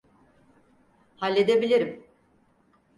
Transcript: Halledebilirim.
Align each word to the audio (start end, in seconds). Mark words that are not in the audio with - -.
Halledebilirim. 1.15 2.05